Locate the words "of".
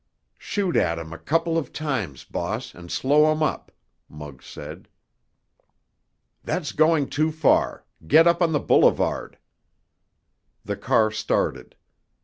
1.59-1.71